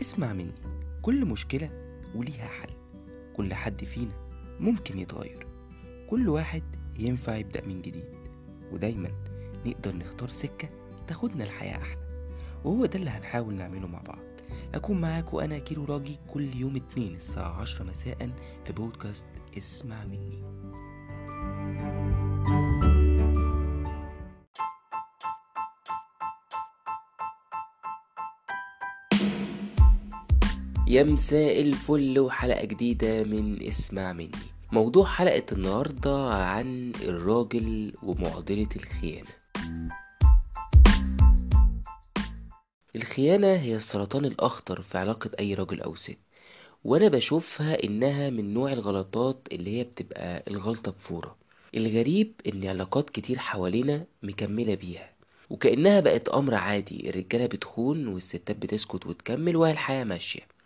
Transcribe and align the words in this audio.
اسمع 0.00 0.32
مني. 0.32 0.54
كل 1.02 1.24
مشكلة 1.24 1.70
وليها 2.14 2.48
حل. 2.48 2.70
كل 3.36 3.54
حد 3.54 3.84
فينا 3.84 4.12
ممكن 4.60 4.98
يتغير. 4.98 5.46
كل 6.10 6.28
واحد 6.28 6.62
ينفع 6.98 7.36
يبدأ 7.36 7.66
من 7.66 7.82
جديد. 7.82 8.14
ودايما 8.72 9.10
نقدر 9.66 9.96
نختار 9.96 10.28
سكة 10.28 10.68
تاخدنا 11.08 11.44
الحياة 11.44 11.76
أحلى. 11.76 12.00
وهو 12.64 12.86
ده 12.86 12.98
اللي 12.98 13.10
هنحاول 13.10 13.54
نعمله 13.54 13.86
مع 13.86 14.00
بعض. 14.00 14.18
أكون 14.74 15.00
معاك 15.00 15.34
وأنا 15.34 15.58
كيلو 15.58 15.84
راجي 15.84 16.18
كل 16.28 16.54
يوم 16.56 16.76
اتنين 16.76 17.14
الساعة 17.14 17.60
عشرة 17.60 17.84
مساء 17.84 18.30
في 18.64 18.72
بودكاست 18.72 19.26
اسمع 19.58 20.04
مني. 20.04 20.44
يا 30.90 31.02
مساء 31.02 31.60
الفل 31.60 32.18
وحلقة 32.18 32.64
جديدة 32.64 33.24
من 33.24 33.62
اسمع 33.62 34.12
مني. 34.12 34.30
موضوع 34.72 35.06
حلقة 35.06 35.42
النهاردة 35.52 36.34
عن 36.34 36.92
الراجل 37.02 37.92
ومعضلة 38.02 38.68
الخيانة. 38.76 39.28
الخيانة 42.96 43.46
هي 43.54 43.76
السرطان 43.76 44.24
الأخطر 44.24 44.82
في 44.82 44.98
علاقة 44.98 45.30
أي 45.40 45.54
راجل 45.54 45.80
أو 45.80 45.94
ست 45.94 46.18
وأنا 46.84 47.08
بشوفها 47.08 47.84
إنها 47.84 48.30
من 48.30 48.54
نوع 48.54 48.72
الغلطات 48.72 49.48
اللي 49.52 49.78
هي 49.78 49.84
بتبقى 49.84 50.44
الغلطة 50.48 50.92
بفورة. 50.92 51.36
الغريب 51.74 52.32
إن 52.46 52.66
علاقات 52.66 53.10
كتير 53.10 53.38
حوالينا 53.38 54.04
مكملة 54.22 54.74
بيها 54.74 55.10
وكأنها 55.50 56.00
بقت 56.00 56.28
أمر 56.28 56.54
عادي. 56.54 57.10
الرجالة 57.10 57.46
بتخون 57.46 58.08
والستات 58.08 58.56
بتسكت 58.56 59.06
وتكمل 59.06 59.56
وهي 59.56 59.72
الحياة 59.72 60.04
ماشية. 60.04 60.59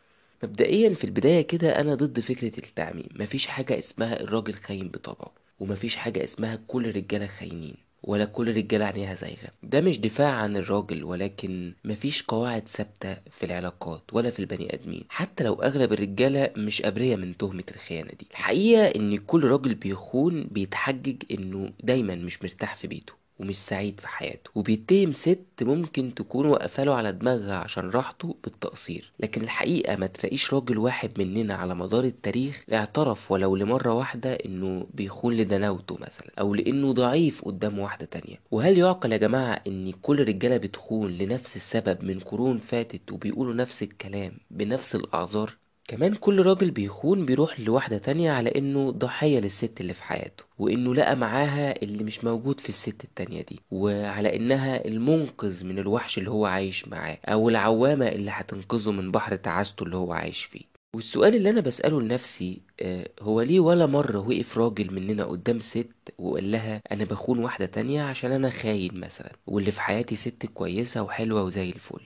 مبدئيا 0.44 0.94
في 0.94 1.04
البداية 1.04 1.42
كده 1.42 1.80
أنا 1.80 1.94
ضد 1.94 2.20
فكرة 2.20 2.58
التعميم. 2.58 3.08
مفيش 3.20 3.46
حاجة 3.46 3.78
اسمها 3.78 4.20
الراجل 4.20 4.54
خاين 4.54 4.88
بطبعه 4.88 5.32
ومفيش 5.60 5.96
حاجة 5.96 6.24
اسمها 6.24 6.56
كل 6.66 6.86
الرجالة 6.86 7.26
خاينين 7.26 7.74
ولا 8.02 8.24
كل 8.24 8.48
الرجالة 8.48 8.84
عينيها 8.84 9.14
زايغة. 9.14 9.48
ده 9.62 9.80
مش 9.80 10.00
دفاع 10.00 10.30
عن 10.32 10.56
الراجل 10.56 11.04
ولكن 11.04 11.74
مفيش 11.84 12.22
قواعد 12.22 12.68
ثابتة 12.68 13.14
في 13.30 13.46
العلاقات 13.46 14.02
ولا 14.12 14.30
في 14.30 14.38
البني 14.38 14.74
آدمين. 14.74 15.04
حتى 15.08 15.44
لو 15.44 15.54
أغلب 15.54 15.92
الرجالة 15.92 16.50
مش 16.56 16.82
أبرية 16.82 17.16
من 17.16 17.36
تهمة 17.36 17.64
الخيانة 17.74 18.10
دي. 18.10 18.26
الحقيقة 18.30 18.86
إن 18.86 19.16
كل 19.16 19.44
راجل 19.44 19.74
بيخون 19.74 20.44
بيتحجج 20.44 21.22
إنه 21.30 21.70
دايما 21.82 22.14
مش 22.14 22.42
مرتاح 22.42 22.76
في 22.76 22.86
بيته. 22.86 23.23
ومش 23.40 23.56
سعيد 23.56 24.00
في 24.00 24.08
حياته. 24.08 24.50
وبيتهم 24.54 25.12
ست 25.12 25.44
ممكن 25.62 26.14
تكون 26.14 26.46
واقفاله 26.46 26.94
على 26.94 27.12
دماغها 27.12 27.54
عشان 27.56 27.90
راحته 27.90 28.36
بالتقصير. 28.44 29.12
لكن 29.20 29.42
الحقيقة 29.42 29.96
ما 29.96 30.06
تلاقيش 30.06 30.54
راجل 30.54 30.78
واحد 30.78 31.10
مننا 31.22 31.54
على 31.54 31.74
مدار 31.74 32.04
التاريخ 32.04 32.64
اعترف 32.72 33.32
ولو 33.32 33.56
لمرة 33.56 33.92
واحدة 33.92 34.32
إنه 34.34 34.86
بيخون 34.94 35.34
لدناوته 35.34 35.98
مثلا 36.00 36.30
أو 36.40 36.54
لإنه 36.54 36.92
ضعيف 36.92 37.44
قدام 37.44 37.78
واحدة 37.78 38.06
تانية. 38.06 38.40
وهل 38.50 38.78
يعقل 38.78 39.12
يا 39.12 39.16
جماعة 39.16 39.60
إن 39.66 39.92
كل 40.02 40.20
رجالة 40.28 40.56
بتخون 40.56 41.10
لنفس 41.12 41.56
السبب 41.56 42.04
من 42.04 42.20
قرون 42.20 42.58
فاتت 42.58 43.12
وبيقولوا 43.12 43.54
نفس 43.54 43.82
الكلام 43.82 44.32
بنفس 44.50 44.94
الأعذار؟ 44.94 45.63
كمان 45.88 46.14
كل 46.14 46.42
راجل 46.46 46.70
بيخون 46.70 47.26
بيروح 47.26 47.60
لواحدة 47.60 47.98
تانية 47.98 48.32
على 48.32 48.50
إنه 48.58 48.90
ضحية 48.90 49.38
للست 49.40 49.80
اللي 49.80 49.94
في 49.94 50.02
حياته 50.02 50.44
وإنه 50.58 50.94
لقى 50.94 51.16
معاها 51.16 51.82
اللي 51.82 52.04
مش 52.04 52.24
موجود 52.24 52.60
في 52.60 52.68
الست 52.68 53.04
التانية 53.04 53.42
دي 53.42 53.60
وعلى 53.70 54.36
إنها 54.36 54.84
المنقذ 54.84 55.64
من 55.64 55.78
الوحش 55.78 56.18
اللي 56.18 56.30
هو 56.30 56.46
عايش 56.46 56.88
معاه 56.88 57.18
أو 57.24 57.48
العوامة 57.48 58.08
اللي 58.08 58.30
هتنقذه 58.30 58.92
من 58.92 59.10
بحر 59.12 59.36
تعاسته 59.36 59.82
اللي 59.82 59.96
هو 59.96 60.12
عايش 60.12 60.44
فيه. 60.44 60.74
والسؤال 60.94 61.34
اللي 61.34 61.50
أنا 61.50 61.60
بسأله 61.60 62.00
لنفسي 62.00 62.62
آه 62.80 63.08
هو 63.20 63.40
ليه 63.42 63.60
ولا 63.60 63.86
مرة 63.86 64.18
وقف 64.28 64.58
راجل 64.58 64.94
مننا 64.94 65.24
قدام 65.24 65.60
ست 65.60 66.14
وقال 66.18 66.50
لها 66.52 66.82
أنا 66.92 67.04
بخون 67.04 67.38
واحدة 67.38 67.66
تانية 67.66 68.02
عشان 68.02 68.32
أنا 68.32 68.50
خاين 68.50 69.00
مثلا 69.00 69.32
واللي 69.46 69.70
في 69.72 69.80
حياتي 69.80 70.16
ست 70.16 70.46
كويسة 70.46 71.02
وحلوة 71.02 71.42
وزي 71.44 71.70
الفل؟ 71.70 72.00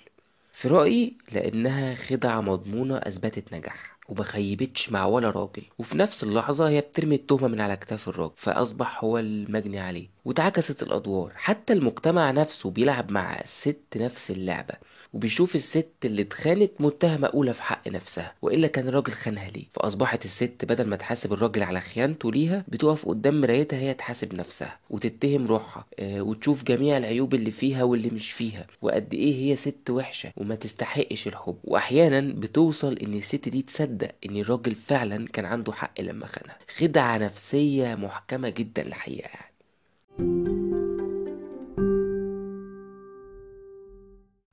في 0.59 0.69
رأيي 0.69 1.17
لأنها 1.33 1.95
خدعة 1.95 2.41
مضمونة 2.41 2.97
أثبتت 2.97 3.55
نجاحها 3.55 3.97
وما 4.09 4.25
خيبتش 4.25 4.93
مع 4.93 5.07
ولا 5.07 5.31
راجل. 5.31 5.63
وفي 5.79 5.99
نفس 5.99 6.25
اللحظة 6.25 6.69
هي 6.69 6.81
بترمي 6.81 7.15
التهمة 7.15 7.49
من 7.49 7.61
على 7.61 7.77
كتاف 7.77 8.09
الراجل 8.09 8.33
فأصبح 8.37 9.05
هو 9.05 9.19
المجني 9.19 9.81
عليه. 9.81 10.09
واتعكست 10.25 10.83
الأدوار. 10.83 11.33
حتى 11.35 11.73
المجتمع 11.73 12.31
نفسه 12.31 12.71
بيلعب 12.71 13.11
مع 13.11 13.41
الست 13.41 13.97
نفس 13.97 14.31
اللعبة. 14.31 14.75
وبيشوف 15.19 15.57
الست 15.57 15.89
اللي 16.05 16.23
اتخانت 16.23 16.71
متهمة 16.81 17.27
أولى 17.29 17.53
في 17.53 17.63
حق 17.63 17.89
نفسها 17.89 18.35
وإلا 18.43 18.67
كان 18.67 18.89
الراجل 18.89 19.13
خانها 19.13 19.51
ليه؟ 19.51 19.65
فأصبحت 19.73 20.25
الست 20.25 20.65
بدل 20.65 20.85
ما 20.87 20.97
تحاسب 20.97 21.33
الراجل 21.33 21.63
على 21.63 21.81
خيانته 21.81 22.33
ليها 22.33 22.65
بتقف 22.69 23.07
قدام 23.09 23.41
مرايتها 23.41 23.79
هي 23.79 23.95
تحاسب 23.95 24.35
نفسها 24.35 24.79
وتتهم 24.91 25.47
روحها 25.47 25.85
آه 25.99 26.23
وتشوف 26.23 26.65
جميع 26.65 26.97
العيوب 26.97 27.35
اللي 27.35 27.51
فيها 27.51 27.83
واللي 27.83 28.11
مش 28.11 28.31
فيها 28.33 28.67
وقد 28.83 29.15
إيه 29.15 29.35
هي 29.35 29.57
ست 29.57 29.91
وحشة 29.91 30.33
وما 30.37 30.55
تستحقش 30.55 31.27
الحب. 31.27 31.57
وأحيانا 31.65 32.21
بتوصل 32.35 32.93
إن 32.99 33.15
الست 33.15 33.49
دي 33.49 33.63
تصدق 33.63 34.11
إن 34.27 34.37
الراجل 34.37 34.75
فعلا 34.75 35.27
كان 35.27 35.45
عنده 35.45 35.73
حق 35.73 36.01
لما 36.01 36.27
خانها. 36.27 36.57
خدعة 36.77 37.19
نفسية 37.19 37.95
محكمة 37.95 38.49
جدا 38.49 38.83
الحقيقة 38.87 39.29
يعني. 39.29 39.53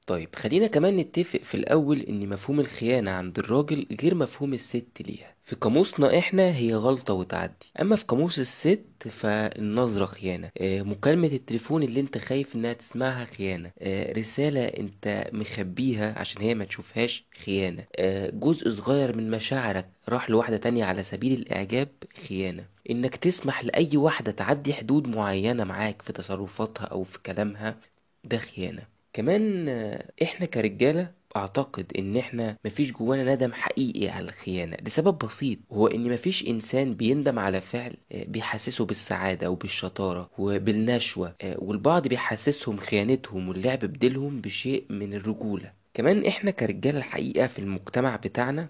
طيب 0.05 0.35
خلينا 0.35 0.67
كمان 0.67 0.95
نتفق 0.95 1.39
في 1.43 1.55
الأول 1.55 1.99
إن 1.99 2.29
مفهوم 2.29 2.59
الخيانة 2.59 3.11
عند 3.11 3.39
الراجل 3.39 3.87
غير 4.01 4.15
مفهوم 4.15 4.53
الست 4.53 5.01
ليها. 5.07 5.35
في 5.43 5.55
قاموسنا 5.55 6.17
إحنا 6.19 6.55
هي 6.55 6.75
غلطة 6.75 7.13
وتعدي. 7.13 7.71
أما 7.81 7.95
في 7.95 8.05
قاموس 8.05 8.39
الست 8.39 8.85
فالنظرة 9.09 10.05
خيانة. 10.05 10.49
آه 10.61 10.81
مكالمة 10.81 11.27
التليفون 11.27 11.83
اللي 11.83 11.99
أنت 11.99 12.17
خايف 12.17 12.55
إنها 12.55 12.73
تسمعها 12.73 13.25
خيانة. 13.25 13.71
آه 13.79 14.13
رسالة 14.13 14.65
أنت 14.65 15.29
مخبيها 15.33 16.19
عشان 16.19 16.41
هي 16.41 16.55
ما 16.55 16.65
تشوفهاش 16.65 17.25
خيانة. 17.45 17.85
آه 17.95 18.29
جزء 18.29 18.69
صغير 18.69 19.15
من 19.17 19.29
مشاعرك 19.31 19.89
راح 20.09 20.29
لواحدة 20.29 20.57
تانية 20.57 20.85
على 20.85 21.03
سبيل 21.03 21.33
الإعجاب 21.39 21.89
خيانة. 22.27 22.65
إنك 22.89 23.15
تسمح 23.15 23.65
لأي 23.65 23.97
واحدة 23.97 24.31
تعدي 24.31 24.73
حدود 24.73 25.07
معينة 25.07 25.63
معاك 25.63 26.01
في 26.01 26.13
تصرفاتها 26.13 26.85
أو 26.85 27.03
في 27.03 27.19
كلامها 27.19 27.79
ده 28.23 28.37
خيانة. 28.37 28.94
كمان 29.15 29.69
إحنا 30.23 30.45
كرجالة 30.45 31.11
أعتقد 31.35 31.91
إن 31.99 32.17
إحنا 32.17 32.57
مفيش 32.65 32.91
جوانا 32.91 33.35
ندم 33.35 33.53
حقيقي 33.53 34.09
على 34.09 34.25
الخيانة. 34.25 34.77
لسبب 34.87 35.17
بسيط 35.17 35.59
وهو 35.69 35.87
إن 35.87 36.11
مفيش 36.13 36.47
إنسان 36.47 36.93
بيندم 36.95 37.39
على 37.39 37.61
فعل 37.61 37.93
بيحسسه 38.11 38.85
بالسعادة 38.85 39.49
وبالشطارة 39.49 40.29
وبالنشوة 40.37 41.35
والبعض 41.55 42.07
بيحسسهم 42.07 42.77
خيانتهم 42.77 43.49
واللعب 43.49 43.79
بديلهم 43.79 44.41
بشيء 44.41 44.85
من 44.89 45.13
الرجولة. 45.13 45.73
كمان 45.93 46.25
إحنا 46.25 46.51
كرجالة 46.51 46.97
الحقيقة 46.97 47.47
في 47.47 47.59
المجتمع 47.59 48.15
بتاعنا 48.15 48.69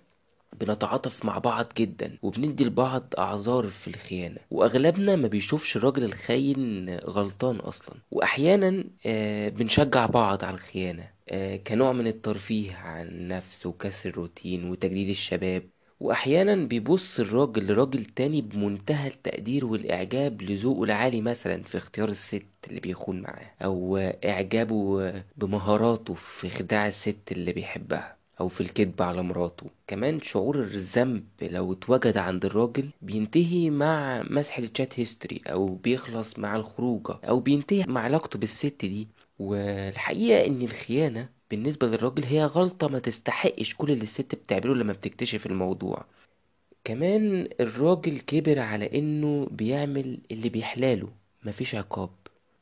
بنتعاطف 0.60 1.26
مع 1.26 1.38
بعض 1.38 1.72
جدا 1.78 2.18
وبندي 2.22 2.66
لبعض 2.66 3.14
أعذار 3.20 3.68
في 3.68 3.88
الخيانة. 3.88 4.38
وأغلبنا 4.52 5.16
ما 5.16 5.28
بيشوفش 5.28 5.78
الراجل 5.78 6.04
الخاين 6.04 6.90
غلطان 7.00 7.56
أصلا. 7.56 7.96
واحيانا 8.12 8.84
آه 9.06 9.50
بنشجع 9.50 10.06
بعض 10.06 10.44
على 10.44 10.54
الخيانة 10.56 11.12
آه 11.30 11.56
كنوع 11.58 11.92
من 11.94 12.08
الترفيه 12.08 12.76
عن 12.76 13.08
النفس 13.08 13.66
وكسر 13.66 14.10
الروتين 14.10 14.70
وتجديد 14.70 15.10
الشباب. 15.10 15.70
واحيانا 16.00 16.56
بيبص 16.68 17.20
الراجل 17.20 17.68
لراجل 17.68 18.06
تاني 18.06 18.42
بمنتهى 18.42 19.08
التقدير 19.08 19.66
والإعجاب 19.66 20.42
لذوقه 20.42 20.84
العالي 20.84 21.22
مثلا 21.22 21.64
في 21.64 21.78
اختيار 21.78 22.10
الست 22.10 22.46
اللي 22.68 22.80
بيخون 22.80 23.22
معاه 23.22 23.56
أو 23.62 23.98
إعجابه 24.26 25.12
بمهاراته 25.36 26.14
في 26.14 26.50
خداع 26.50 26.88
الست 26.88 27.32
اللي 27.32 27.54
بيحبها. 27.54 28.18
أو 28.40 28.48
في 28.48 28.62
الكذب 28.62 29.02
على 29.02 29.24
مراته. 29.24 29.70
كمان 29.88 30.22
شعور 30.22 30.60
الذنب 30.62 31.24
لو 31.42 31.74
اتوجد 31.74 32.18
عند 32.18 32.46
الراجل 32.46 32.90
بينتهي 33.02 33.70
مع 33.70 34.24
مسح 34.30 34.58
الشات 34.58 35.00
هيستوري 35.00 35.40
أو 35.48 35.76
بيخلص 35.76 36.40
مع 36.40 36.56
الخروجة 36.56 37.14
أو 37.24 37.40
بينتهي 37.40 37.84
مع 37.88 38.02
علاقته 38.02 38.40
بالست 38.40 38.86
دي. 38.86 39.08
والحقيقة 39.40 40.46
إن 40.48 40.62
الخيانة 40.62 41.30
بالنسبة 41.52 41.88
للراجل 41.88 42.24
هي 42.24 42.46
غلطة 42.46 42.88
ما 42.88 43.00
تستحقش 43.00 43.74
كل 43.76 43.92
اللي 43.92 44.04
الست 44.04 44.36
بتعمله 44.36 44.76
لما 44.76 44.94
بتكتشف 44.94 45.46
الموضوع. 45.46 46.06
كمان 46.84 47.48
الراجل 47.60 48.20
كبر 48.20 48.60
على 48.60 49.00
إنه 49.00 49.48
بيعمل 49.52 50.20
اللي 50.32 50.50
بيحلاله 50.50 51.10
مفيش 51.46 51.76
عقاب. 51.76 52.10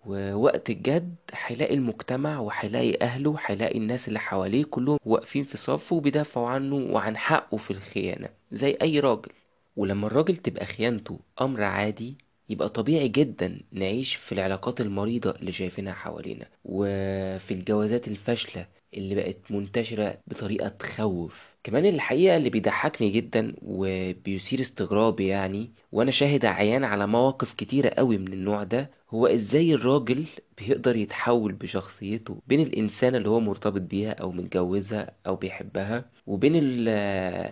ووقت 0.05 0.69
الجد 0.69 1.15
هيلاقي 1.33 1.73
المجتمع 1.75 2.39
وهيلاقي 2.39 2.97
أهله 3.01 3.29
وهيلاقي 3.29 3.77
الناس 3.77 4.07
اللي 4.07 4.19
حواليه 4.19 4.63
كلهم 4.63 4.97
واقفين 5.05 5.43
في 5.43 5.57
صفه 5.57 5.95
وبيدافعوا 5.95 6.47
عنه 6.49 6.75
وعن 6.75 7.17
حقه 7.17 7.57
في 7.57 7.71
الخيانة 7.71 8.29
زي 8.51 8.77
أي 8.81 8.99
راجل. 8.99 9.31
ولما 9.75 10.07
الراجل 10.07 10.37
تبقى 10.37 10.65
خيانته 10.65 11.19
أمر 11.41 11.63
عادي 11.63 12.17
يبقى 12.49 12.69
طبيعي 12.69 13.07
جدا 13.07 13.61
نعيش 13.71 14.15
في 14.15 14.31
العلاقات 14.31 14.81
المريضة 14.81 15.31
اللي 15.31 15.51
شايفينها 15.51 15.93
حوالينا. 15.93 16.45
وفي 16.65 17.51
الجوازات 17.53 18.07
الفاشلة 18.07 18.67
اللي 18.93 19.15
بقت 19.15 19.37
منتشرة 19.49 20.17
بطريقة 20.27 20.67
تخوف. 20.69 21.52
كمان 21.63 21.85
الحقيقة 21.85 22.37
اللي 22.37 22.49
بيضحكني 22.49 23.09
جدا 23.09 23.53
وبيثير 23.61 24.61
استغرابي 24.61 25.27
يعني 25.27 25.71
وأنا 25.91 26.11
شاهد 26.11 26.45
عيان 26.45 26.83
على 26.83 27.07
مواقف 27.07 27.53
كتيرة 27.53 27.89
قوي 27.89 28.17
من 28.17 28.33
النوع 28.33 28.63
ده 28.63 28.91
هو 29.09 29.27
إزاي 29.27 29.73
الراجل 29.73 30.25
بيقدر 30.57 30.95
يتحول 30.95 31.51
بشخصيته 31.53 32.37
بين 32.47 32.59
الإنسانة 32.59 33.17
اللي 33.17 33.29
هو 33.29 33.39
مرتبط 33.39 33.81
بيها 33.81 34.11
أو 34.11 34.31
متجوزها 34.31 35.11
أو 35.27 35.35
بيحبها 35.35 36.05
وبين 36.27 36.55
ال- 36.55 36.89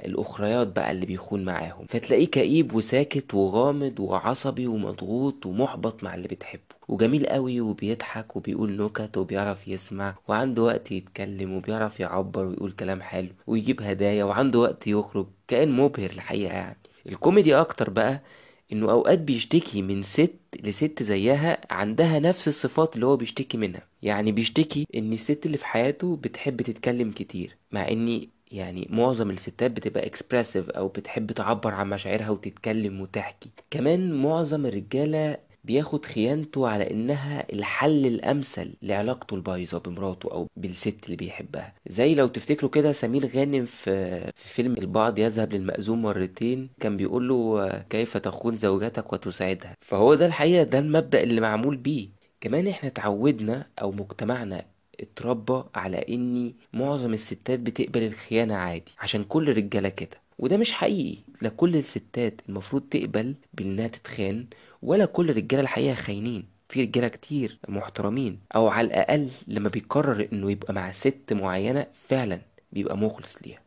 الأخريات 0.06 0.68
بقى 0.68 0.92
اللي 0.92 1.06
بيخون 1.06 1.46
معاهم. 1.46 1.86
فتلاقيه 1.86 2.26
كئيب 2.28 2.74
وساكت 2.76 3.34
وغامض 3.34 4.00
وعصبي 4.00 4.68
ومضغوط 4.68 5.46
ومحبط 5.46 6.04
مع 6.04 6.16
اللي 6.16 6.28
بتحبه. 6.28 6.62
وجميل 6.88 7.26
قوي 7.28 7.62
وبيضحك 7.62 8.36
وبيقول 8.36 8.72
نكت 8.86 9.18
وبيعرف 9.18 9.68
يسمع 9.68 10.16
وعنده 10.28 10.62
وقت 10.64 10.92
يتكلم 10.92 11.54
وبيعرف 11.54 12.00
يعبر 12.00 12.46
ويقول 12.46 12.72
كلام 12.72 13.02
حلو 13.02 13.30
ويجيب 13.48 13.82
هدايا 13.82 14.01
وعنده 14.24 14.60
وقت 14.60 14.88
يخرج 14.88 15.28
كائن 15.48 15.72
مبهر 15.72 16.10
الحقيقة 16.10 16.54
يعني. 16.54 16.78
الكوميدي 17.08 17.56
أكتر 17.56 17.90
بقى 17.90 18.22
إنه 18.72 18.92
أوقات 18.92 19.20
بيشتكي 19.20 19.82
من 19.82 20.04
ست 20.04 20.36
لست 20.64 21.04
زيها 21.04 21.62
عندها 21.74 22.20
نفس 22.20 22.48
الصفات 22.48 22.96
اللي 22.96 23.06
هو 23.06 23.18
بيشتكي 23.18 23.58
منها. 23.58 23.88
يعني 24.02 24.32
بيشتكي 24.32 24.88
إن 24.96 25.14
الست 25.14 25.46
اللي 25.46 25.58
في 25.58 25.66
حياته 25.66 26.16
بتحب 26.16 26.62
تتكلم 26.62 27.12
كتير 27.12 27.58
مع 27.72 27.88
اني 27.88 28.30
يعني 28.52 28.88
معظم 28.92 29.30
الستات 29.30 29.72
بتبقى 29.72 30.06
expressive 30.06 30.70
أو 30.70 30.88
بتحب 30.88 31.32
تعبر 31.32 31.74
عن 31.74 31.90
مشاعرها 31.90 32.30
وتتكلم 32.30 33.02
وتحكي. 33.02 33.50
كمان 33.72 34.14
معظم 34.14 34.66
الرجالة 34.66 35.38
بياخد 35.64 36.06
خيانته 36.06 36.68
على 36.68 36.92
إنها 36.92 37.54
الحل 37.54 38.06
الأمثل 38.06 38.74
لعلاقته 38.82 39.36
البايظة 39.36 39.78
بمراته 39.80 40.32
أو 40.32 40.48
بالست 40.56 41.06
اللي 41.06 41.16
بيحبها. 41.16 41.74
زي 41.88 42.16
لو 42.16 42.28
تفتكروا 42.28 42.72
كده 42.72 42.92
سمير 42.92 43.26
غانم 43.28 43.66
في 43.66 44.22
في 44.36 44.50
فيلم 44.50 44.74
البعض 44.78 45.20
يذهب 45.20 45.54
للمأذون 45.54 46.02
مرتين 46.02 46.70
كان 46.80 46.98
بيقول 46.98 47.28
له 47.30 47.64
آه، 47.68 47.86
كيف 47.90 48.18
تخون 48.18 48.58
زوجتك 48.58 49.14
وتساعدها 49.14 49.76
فهو 49.82 50.16
ده 50.16 50.26
الحقيقة 50.26 50.64
ده 50.64 50.80
المبدأ 50.80 51.24
اللي 51.24 51.42
معمول 51.42 51.78
بيه. 51.78 52.10
كمان 52.42 52.68
إحنا 52.68 52.90
اتعودنا 52.90 53.70
أو 53.82 53.92
مجتمعنا 53.92 54.66
اتربى 55.00 55.64
على 55.76 55.98
إن 56.10 56.54
معظم 56.74 57.14
الستات 57.14 57.60
بتقبل 57.60 58.04
الخيانة 58.04 58.56
عادي 58.56 58.92
عشان 59.00 59.24
كل 59.24 59.50
الرجالة 59.50 59.90
كده. 59.90 60.22
وده 60.42 60.58
مش 60.58 60.72
حقيقي. 60.74 61.18
لا 61.42 61.50
كل 61.50 61.76
الستات 61.76 62.42
المفروض 62.50 62.82
تقبل 62.82 63.36
بإنها 63.54 63.88
تتخان 63.88 64.46
ولا 64.82 65.06
كل 65.06 65.30
الرجالة 65.30 65.64
الحقيقة 65.64 65.94
خاينين. 65.96 66.46
في 66.70 66.82
رجالة 66.84 67.08
كتير 67.08 67.58
محترمين 67.68 68.40
أو 68.56 68.68
على 68.68 68.88
الأقل 68.88 69.30
لما 69.48 69.70
بيقرر 69.70 70.28
إنه 70.34 70.52
يبقى 70.52 70.74
مع 70.74 70.92
ست 70.92 71.34
معينة 71.34 71.88
فعلا 71.94 72.42
بيبقى 72.74 72.98
مخلص 72.98 73.38
ليها. 73.46 73.62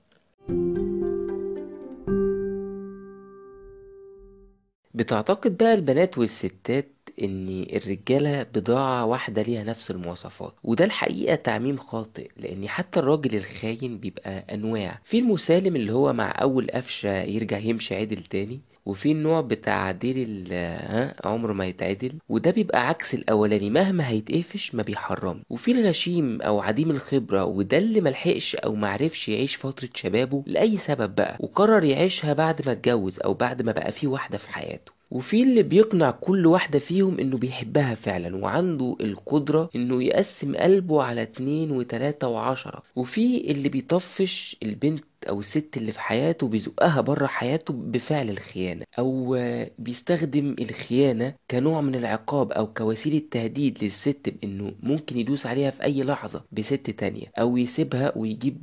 بتعتقد 4.95 5.57
بقى 5.57 5.75
البنات 5.75 6.19
والستات 6.19 6.89
إن 7.23 7.67
الرجالة 7.73 8.43
بضاعة 8.43 9.05
واحدة 9.05 9.43
ليها 9.43 9.65
نفس 9.65 9.91
المواصفات 9.91 10.55
وده 10.65 10.85
الحقيقة 10.85 11.35
تعميم 11.35 11.77
خاطئ 11.77 12.29
لأن 12.37 12.69
حتى 12.69 13.01
الراجل 13.01 13.37
الخاين 13.37 13.99
بيبقى 13.99 14.45
أنواع. 14.55 15.01
في 15.05 15.19
المسالم 15.19 15.77
اللي 15.77 15.93
هو 15.93 16.13
مع 16.13 16.31
أول 16.43 16.67
قفشة 16.67 17.23
يرجع 17.23 17.59
يمشي 17.59 17.95
عدل 17.97 18.23
تاني 18.23 18.61
وفي 18.87 19.13
النوع 19.13 19.41
بتاع 19.41 19.85
عديل 19.85 20.49
ها 20.53 21.15
عمره 21.29 21.53
ما 21.53 21.67
يتعدل. 21.67 22.13
وده 22.29 22.51
بيبقى 22.51 22.89
عكس 22.89 23.15
الأولاني 23.15 23.71
مهما 23.71 24.09
هيتقفش 24.09 24.75
ما 24.75 24.83
بيحرم 24.83 25.43
وفي 25.51 25.73
الغشيم 25.73 26.43
أو 26.43 26.61
عديم 26.61 26.91
الخبرة 26.91 27.45
وده 27.45 27.79
اللي 27.79 28.01
ملحقش 28.01 28.57
أو 28.57 28.75
معرفش 28.75 29.29
يعيش 29.29 29.57
فترة 29.57 29.89
شبابه 29.95 30.43
لأي 30.47 30.77
سبب 30.77 31.15
بقى. 31.15 31.37
وقرر 31.41 31.85
يعيشها 31.85 32.33
بعد 32.33 32.67
ما 32.67 32.73
اتجوز 32.73 33.21
أو 33.21 33.35
بعد 33.35 33.63
ما 33.63 33.73
بقى 33.73 33.93
فيه 33.93 34.09
واحدة 34.09 34.39
في 34.39 34.49
حياته. 34.51 34.93
وفي 35.11 35.43
اللي 35.43 35.63
بيقنع 35.63 36.11
كل 36.11 36.47
واحدة 36.47 36.79
فيهم 36.79 37.19
إنه 37.21 37.37
بيحبها 37.39 37.95
فعلا 37.95 38.37
وعنده 38.37 38.97
القدرة 39.01 39.71
إنه 39.77 40.03
يقسم 40.03 40.57
قلبه 40.57 41.03
على 41.03 41.23
اتنين 41.23 41.71
وتلاتة 41.71 42.29
وعشرة. 42.29 42.83
وفي 42.97 43.51
اللي 43.51 43.69
بيطفش 43.69 44.57
البنت 44.63 45.05
أو 45.29 45.41
الست 45.41 45.77
اللي 45.77 45.93
في 45.93 46.01
حياته 46.01 46.49
بيزقها 46.49 47.01
بره 47.01 47.27
حياته 47.27 47.75
بفعل 47.75 48.31
الخيانة 48.31 48.85
أو 48.99 49.39
بيستخدم 49.79 50.57
الخيانة 50.61 51.35
كنوع 51.51 51.81
من 51.81 51.95
العقاب 51.95 52.53
أو 52.53 52.67
كوسيلة 52.73 53.23
تهديد 53.31 53.85
للست 53.85 54.29
بإنه 54.29 54.73
ممكن 54.83 55.19
يدوس 55.19 55.47
عليها 55.47 55.71
في 55.71 55.83
أي 55.85 56.03
لحظة 56.03 56.45
بست 56.53 56.91
تانية 56.91 57.27
أو 57.39 57.57
يسيبها 57.57 58.13
ويجيب 58.19 58.59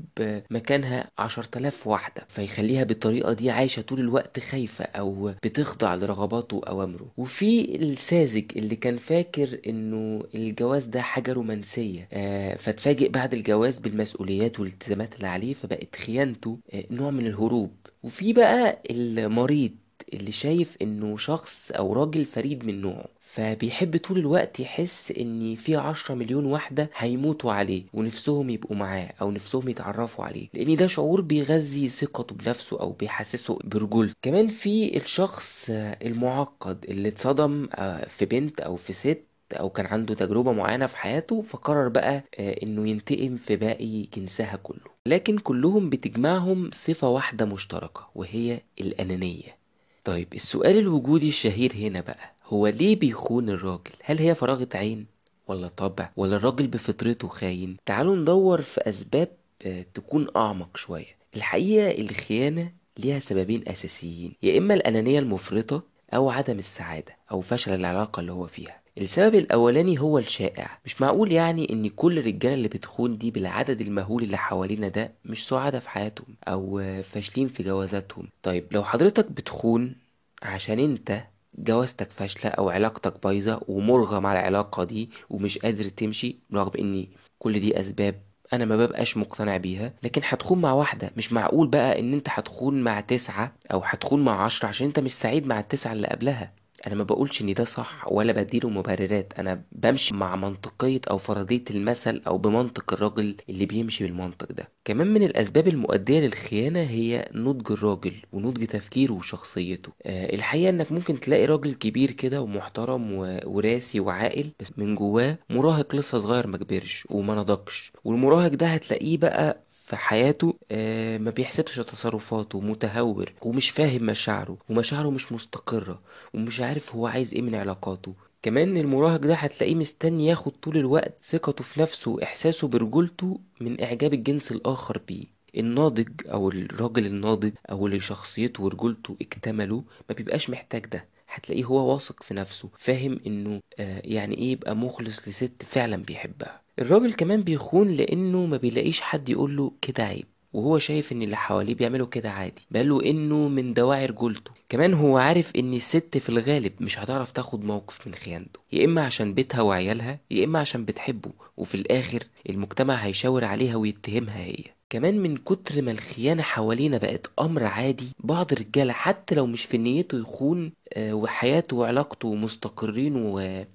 مكانها 0.52 1.10
عشر 1.20 1.44
تلاف 1.44 1.88
واحدة 1.88 2.26
فيخليها 2.30 2.84
بالطريقة 2.84 3.34
دي 3.34 3.52
عايشة 3.52 3.82
طول 3.82 4.00
الوقت 4.00 4.40
خايفة 4.40 4.86
أو 4.86 5.34
بتخضع 5.44 5.96
لرغباته 5.96 6.58
وأوامره. 6.58 7.12
وفي 7.18 7.76
الساذج 7.76 8.46
اللي 8.56 8.76
كان 8.76 8.98
فاكر 8.98 9.60
إنه 9.68 10.24
الجواز 10.36 10.86
ده 10.86 11.02
حاجة 11.02 11.34
رومانسية 11.34 12.08
آه 12.14 12.56
فتفاجئ 12.56 13.10
بعد 13.10 13.34
الجواز 13.34 13.80
بالمسؤوليات 13.80 14.60
والالتزامات 14.60 15.16
اللي 15.16 15.28
عليه 15.28 15.54
فبقت 15.54 15.96
خيانته 15.96 16.51
آه 16.74 16.84
نوع 16.92 17.12
من 17.12 17.28
الهروب. 17.28 17.76
وفي 18.04 18.34
بقى 18.34 18.82
المريض 18.92 19.72
اللي 20.14 20.32
شايف 20.32 20.78
إنه 20.82 21.18
شخص 21.18 21.72
أو 21.72 21.94
راجل 21.94 22.26
فريد 22.26 22.66
من 22.66 22.82
نوعه 22.82 23.06
فبيحب 23.20 23.98
طول 23.98 24.18
الوقت 24.18 24.60
يحس 24.60 25.12
إن 25.12 25.56
في 25.56 25.76
عشرة 25.76 26.16
مليون 26.16 26.46
واحدة 26.46 26.90
هيموتوا 26.96 27.52
عليه 27.54 27.84
ونفسهم 27.94 28.50
يبقوا 28.50 28.76
معاه 28.78 29.14
أو 29.22 29.32
نفسهم 29.32 29.70
يتعرفوا 29.70 30.26
عليه 30.26 30.48
لأن 30.54 30.76
ده 30.76 30.88
شعور 30.88 31.22
بيغذي 31.22 31.90
ثقته 31.90 32.36
بنفسه 32.36 32.80
أو 32.80 32.92
بيحسسه 32.92 33.60
برجولته. 33.64 34.14
كمان 34.22 34.48
في 34.50 34.98
الشخص 34.98 35.66
المعقد 36.02 36.86
اللي 36.90 37.08
اتصدم 37.08 37.70
آه، 37.76 38.06
في 38.06 38.26
بنت 38.26 38.62
أو 38.62 38.76
في 38.76 38.94
ست 38.94 39.31
أو 39.54 39.70
كان 39.70 39.86
عنده 39.86 40.14
تجربة 40.14 40.52
معينة 40.52 40.86
في 40.86 40.98
حياته 40.98 41.42
فقرر 41.42 41.88
بقى 41.88 42.24
آه، 42.40 42.56
إنه 42.64 42.88
ينتقم 42.88 43.38
في 43.38 43.56
باقي 43.56 44.02
جنسها 44.02 44.56
كله. 44.56 44.92
لكن 45.06 45.38
كلهم 45.38 45.90
بتجمعهم 45.90 46.70
صفة 46.74 47.10
واحدة 47.10 47.46
مشتركة 47.46 48.10
وهي 48.16 48.62
الأنانية. 48.82 49.58
طيب 50.04 50.34
السؤال 50.34 50.78
الوجودي 50.78 51.28
الشهير 51.28 51.74
هنا 51.76 52.02
بقى 52.02 52.34
هو 52.46 52.68
ليه 52.68 52.96
بيخون 53.00 53.50
الراجل؟ 53.50 53.92
هل 54.04 54.20
هي 54.20 54.36
فراغة 54.36 54.68
عين 54.76 55.06
ولا 55.48 55.68
طبع 55.68 56.10
ولا 56.18 56.36
الراجل 56.36 56.68
بفطرته 56.68 57.28
خاين؟ 57.28 57.78
تعالوا 57.86 58.16
ندور 58.16 58.62
في 58.62 58.82
أسباب 58.90 59.28
آه، 59.66 59.86
تكون 59.94 60.28
أعمق 60.36 60.78
شوية. 60.78 61.22
الحقيقة 61.36 62.02
الخيانة 62.02 62.72
ليها 63.00 63.20
سببين 63.20 63.64
أساسيين 63.68 64.34
يا 64.44 64.58
إما 64.58 64.74
الأنانية 64.74 65.20
المفرطة 65.20 65.84
أو 66.14 66.30
عدم 66.30 66.60
السعادة 66.60 67.18
أو 67.32 67.42
فشل 67.42 67.74
العلاقة 67.74 68.20
اللي 68.20 68.32
هو 68.32 68.48
فيها. 68.48 68.81
السبب 69.02 69.36
الأولاني 69.36 70.00
هو 70.00 70.18
الشائع. 70.18 70.80
مش 70.86 71.02
معقول 71.02 71.32
يعني 71.32 71.74
إن 71.74 71.90
كل 71.90 72.18
الرجالة 72.20 72.56
اللي 72.56 72.68
بتخون 72.68 73.18
دي 73.18 73.32
بالعدد 73.32 73.82
المهول 73.82 74.24
اللي 74.24 74.38
حوالينا 74.38 74.88
ده 74.88 75.14
مش 75.26 75.48
سعادة 75.48 75.80
في 75.80 75.90
حياتهم 75.90 76.36
أو 76.48 76.82
فاشلين 77.04 77.48
في 77.48 77.64
جوازاتهم؟ 77.64 78.30
طيب 78.44 78.68
لو 78.72 78.84
حضرتك 78.84 79.32
بتخون 79.32 79.96
عشان 80.44 80.80
أنت 80.80 81.24
جوازتك 81.58 82.12
فاشلة 82.12 82.52
أو 82.52 82.70
علاقتك 82.70 83.24
بايظة 83.24 83.60
ومرغم 83.68 84.26
على 84.26 84.40
العلاقة 84.40 84.84
دي 84.84 85.10
ومش 85.30 85.58
قادر 85.58 85.84
تمشي 85.84 86.36
رغم 86.54 86.72
إن 86.80 87.08
كل 87.40 87.60
دي 87.60 87.80
أسباب 87.80 88.22
أنا 88.54 88.66
ما 88.66 88.78
ببقاش 88.78 89.18
مقتنع 89.18 89.58
بيها 89.58 89.94
لكن 90.04 90.22
هتخون 90.26 90.62
مع 90.62 90.74
واحدة. 90.74 91.12
مش 91.18 91.34
معقول 91.34 91.68
بقى 91.68 92.00
إن 92.00 92.14
أنت 92.14 92.28
هتخون 92.30 92.82
مع 92.82 93.00
تسعة 93.00 93.56
أو 93.74 93.80
هتخون 93.80 94.24
مع 94.24 94.44
عشرة 94.44 94.68
عشان 94.68 94.88
أنت 94.88 95.00
مش 95.00 95.14
سعيد 95.14 95.48
مع 95.48 95.60
التسعة 95.60 95.94
اللي 95.94 96.08
قبلها. 96.08 96.54
أنا 96.88 96.96
ما 96.96 97.04
بقولش 97.04 97.42
إن 97.42 97.54
ده 97.54 97.64
صح 97.64 98.12
ولا 98.12 98.34
بديله 98.34 98.70
مبررات. 98.70 99.34
أنا 99.40 99.64
بمشي 99.72 100.16
مع 100.16 100.36
منطقية 100.36 101.02
أو 101.10 101.18
فرضية 101.18 101.64
المثل 101.72 102.22
أو 102.28 102.38
بمنطق 102.38 102.94
الراجل 102.94 103.36
اللي 103.50 103.66
بيمشي 103.66 104.04
بالمنطق 104.04 104.52
ده. 104.52 104.70
كمان 104.86 105.08
من 105.08 105.24
الأسباب 105.24 105.68
المؤدية 105.68 106.20
للخيانة 106.20 106.80
هي 106.80 107.30
نضج 107.34 107.72
الراجل 107.72 108.14
ونضج 108.34 108.66
تفكيره 108.66 109.14
وشخصيته. 109.14 109.92
آه 110.06 110.36
الحقيقة 110.36 110.70
إنك 110.70 110.92
ممكن 110.92 111.20
تلاقي 111.20 111.46
راجل 111.46 111.74
كبير 111.74 112.12
كده 112.12 112.42
ومحترم 112.42 113.14
وراسي 113.46 114.00
وعاقل 114.00 114.52
بس 114.60 114.72
من 114.78 114.96
جواه 114.96 115.38
مراهق 115.50 115.96
لسه 115.96 116.20
صغير 116.20 116.48
ما 116.48 116.58
كبرش 116.58 117.08
وما 117.10 117.36
نضجش. 117.36 117.92
والمراهق 118.04 118.48
ده 118.54 118.68
هتلاقيه 118.68 119.18
بقى 119.18 119.64
في 119.92 119.98
حياته 119.98 120.54
آه، 120.72 121.18
ما 121.18 121.32
بيحسبش 121.32 121.76
تصرفاته 121.76 122.62
متهور 122.62 123.34
ومش 123.42 123.70
فاهم 123.70 124.04
مشاعره 124.06 124.58
ومشاعره 124.70 125.10
مش 125.10 125.32
مستقرة 125.32 126.02
ومش 126.34 126.62
عارف 126.62 126.96
هو 126.96 127.08
عايز 127.08 127.34
إيه 127.34 127.42
من 127.42 127.56
علاقاته. 127.56 128.14
كمان 128.42 128.78
المراهق 128.78 129.16
ده 129.20 129.34
هتلاقيه 129.36 129.76
مستني 129.76 130.26
ياخد 130.28 130.52
طول 130.52 130.78
الوقت 130.78 131.18
ثقته 131.24 131.64
في 131.64 131.80
نفسه 131.82 132.12
وإحساسه 132.12 132.68
برجولته 132.68 133.40
من 133.62 133.82
إعجاب 133.84 134.14
الجنس 134.14 134.52
الآخر 134.52 134.98
بيه. 135.08 135.26
الناضج 135.58 136.10
أو 136.32 136.50
الراجل 136.50 137.06
الناضج 137.06 137.52
أو 137.72 137.88
اللي 137.88 138.00
شخصيته 138.00 138.64
ورجولته 138.64 139.18
اكتملوا 139.22 139.82
ما 140.10 140.16
بيبقاش 140.16 140.50
محتاج 140.50 140.86
ده. 140.86 141.10
هتلاقيه 141.30 141.64
هو 141.66 141.94
واثق 141.94 142.24
في 142.24 142.34
نفسه 142.34 142.70
فاهم 142.78 143.20
إنه 143.28 143.60
آه 143.80 144.02
يعني 144.06 144.38
إيه 144.38 144.52
يبقى 144.52 144.76
مخلص 144.76 145.28
لست 145.28 145.64
فعلا 145.64 145.98
بيحبها. 145.98 146.61
الراجل 146.80 147.14
كمان 147.14 147.42
بيخون 147.44 147.88
لأنه 147.88 148.46
ما 148.46 148.58
بيلاقيش 148.58 149.02
حد 149.02 149.30
يقوله 149.30 149.72
كده 149.82 150.04
عيب 150.04 150.26
وهو 150.54 150.78
شايف 150.78 151.12
إن 151.12 151.22
اللي 151.22 151.36
حواليه 151.36 151.76
بيعملوا 151.76 152.08
كده 152.08 152.32
عادي 152.32 152.62
بل 152.72 153.04
إنه 153.06 153.48
من 153.48 153.74
دواعي 153.74 154.06
رجولته 154.06 154.52
كمان 154.70 154.94
هو 154.94 155.18
عارف 155.18 155.56
إن 155.56 155.74
الست 155.74 156.18
في 156.18 156.30
الغالب 156.30 156.74
مش 156.82 157.00
هتعرف 157.00 157.32
تاخد 157.32 157.64
موقف 157.64 158.08
من 158.08 158.16
خيانته 158.16 158.60
يا 158.74 158.86
إما 158.86 159.02
عشان 159.06 159.34
بيتها 159.34 159.62
وعيالها 159.62 160.20
يا 160.32 160.46
إما 160.46 160.60
عشان 160.60 160.86
بتحبه 160.86 161.32
وفي 161.58 161.76
الآخر 161.76 162.24
المجتمع 162.50 162.96
هيشاور 162.96 163.44
عليها 163.46 163.76
ويتهمها 163.76 164.38
هي. 164.46 164.64
كمان 164.92 165.20
من 165.20 165.38
كتر 165.38 165.82
ما 165.82 165.92
الخيانة 165.92 166.44
حوالينا 166.44 166.98
بقت 166.98 167.28
أمر 167.40 167.64
عادي 167.64 168.10
بعض 168.20 168.52
الرجالة 168.52 168.94
حتى 168.94 169.36
لو 169.36 169.46
مش 169.46 169.66
في 169.66 169.78
نيته 169.78 170.18
يخون 170.20 170.72
آه، 170.94 171.14
وحياته 171.14 171.76
وعلاقته 171.78 172.36
مستقرين 172.36 173.16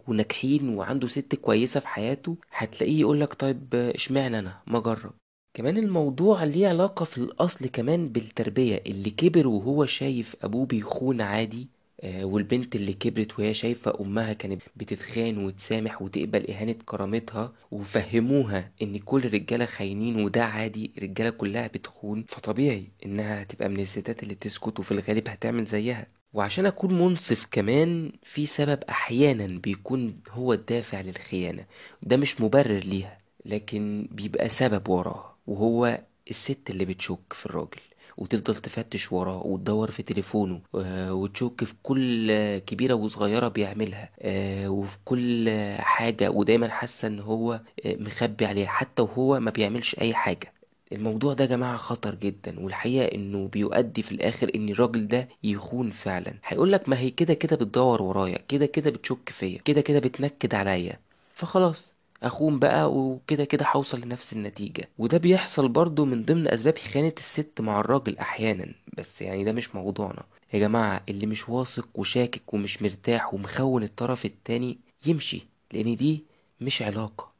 وناجحين 0.09 0.69
وعنده 0.69 1.07
ست 1.07 1.35
كويسة 1.35 1.81
في 1.81 1.89
حياته 1.89 2.37
هتلاقيه 2.53 3.01
يقولك 3.01 3.35
طيب 3.35 3.75
اشمعنى 3.75 4.39
أنا؟ 4.39 4.63
ما 4.67 4.79
أجرب. 4.79 5.13
كمان 5.55 5.77
الموضوع 5.77 6.45
ليه 6.45 6.69
علاقة 6.69 7.05
في 7.05 7.19
الأصل 7.19 7.67
كمان 7.67 8.09
بالتربية 8.09 8.83
اللي 8.87 9.11
كبر 9.11 9.49
وهو 9.49 9.85
شايف 9.85 10.37
أبوه 10.43 10.67
بيخون 10.67 11.21
عادي 11.21 11.69
والبنت 12.05 12.77
اللي 12.77 12.93
كبرت 12.93 13.39
وهي 13.39 13.55
شايفة 13.55 14.01
أمها 14.01 14.33
كانت 14.33 14.63
بتتخان 14.77 15.45
وتسامح 15.45 16.03
وتقبل 16.03 16.51
إهانة 16.51 16.75
كرامتها 16.87 17.53
وفهموها 17.71 18.71
إن 18.83 18.99
كل 18.99 19.25
الرجالة 19.25 19.65
خاينين 19.65 20.25
وده 20.25 20.45
عادي 20.45 20.91
الرجالة 20.99 21.31
كلها 21.31 21.67
بتخون 21.67 22.25
فطبيعي 22.29 22.85
إنها 23.07 23.43
هتبقى 23.43 23.69
من 23.69 23.81
الستات 23.81 24.23
اللي 24.23 24.35
تسكت 24.35 24.81
وفي 24.81 24.93
الغالب 24.93 25.29
هتعمل 25.29 25.65
زيها. 25.65 26.07
وعشان 26.33 26.67
أكون 26.67 26.99
منصف 26.99 27.47
كمان 27.51 28.13
في 28.23 28.47
سبب 28.47 28.79
أحيانا 28.91 29.47
بيكون 29.47 30.21
هو 30.31 30.53
الدافع 30.53 31.01
للخيانة 31.01 31.67
ده 32.03 32.17
مش 32.17 32.41
مبرر 32.41 32.79
ليها 32.79 33.19
لكن 33.45 34.09
بيبقى 34.11 34.49
سبب 34.49 34.89
وراها 34.89 35.37
وهو 35.47 36.01
الست 36.31 36.71
اللي 36.71 36.85
بتشك 36.85 37.33
في 37.33 37.47
الراجل. 37.47 37.81
وتفضل 38.19 38.55
تفتش 38.57 39.13
وراه 39.13 39.47
وتدور 39.47 39.91
في 39.91 40.03
تليفونه 40.03 40.61
آه، 40.75 41.15
وتشك 41.15 41.65
في 41.65 41.75
كل 41.83 42.31
كبيرة 42.59 42.95
وصغيرة 42.95 43.49
بيعملها 43.49 44.11
آه، 44.21 44.69
وفي 44.69 44.99
كل 45.05 45.51
حاجة 45.79 46.31
ودايما 46.31 46.69
حاسة 46.69 47.09
إن 47.09 47.21
هو 47.21 47.53
آه، 47.87 47.97
مخبي 47.97 48.47
عليها 48.47 48.67
حتى 48.69 49.03
وهو 49.03 49.41
ما 49.41 49.51
بيعملش 49.51 49.95
أي 50.01 50.15
حاجة. 50.15 50.53
الموضوع 50.93 51.33
ده 51.35 51.45
يا 51.45 51.49
جماعة 51.49 51.77
خطر 51.77 52.15
جدا 52.15 52.61
والحقيقة 52.61 53.15
إنه 53.15 53.49
بيؤدي 53.49 54.03
في 54.03 54.13
الآخر 54.13 54.51
إن 54.55 54.69
الراجل 54.69 55.09
ده 55.09 55.29
يخون 55.45 55.91
فعلا. 55.91 56.35
هيقولك 56.45 56.89
ما 56.89 56.99
هي 56.99 57.11
كده 57.11 57.35
كده 57.35 57.57
بتدور 57.57 58.03
ورايا 58.03 58.39
كده 58.49 58.67
كده 58.67 58.91
بتشك 58.91 59.29
فيا 59.31 59.59
كده 59.59 59.81
كده 59.81 59.99
بتنكد 59.99 60.55
عليا. 60.55 61.01
فخلاص. 61.35 61.96
اخون 62.23 62.59
بقى 62.59 62.93
وكده 62.93 63.45
كده 63.45 63.67
هوصل 63.73 64.01
لنفس 64.01 64.33
النتيجة. 64.33 64.89
وده 64.99 65.19
بيحصل 65.19 65.69
برضو 65.69 66.05
من 66.05 66.25
ضمن 66.25 66.49
أسباب 66.49 66.79
خيانة 66.79 67.13
الست 67.19 67.61
مع 67.61 67.81
الراجل 67.81 68.19
أحيانا 68.19 68.75
بس 68.99 69.23
يعني 69.23 69.45
ده 69.45 69.53
مش 69.53 69.75
موضوعنا. 69.75 70.23
يا 70.53 70.59
جماعة 70.59 71.03
اللي 71.09 71.27
مش 71.27 71.49
واثق 71.49 71.89
وشاكك 71.95 72.55
ومش 72.55 72.83
مرتاح 72.83 73.35
ومخون 73.35 73.83
الطرف 73.83 74.25
التاني 74.25 74.79
يمشي 75.07 75.47
لأن 75.73 75.97
دي 75.97 76.25
مش 76.61 76.83
علاقة. 76.83 77.33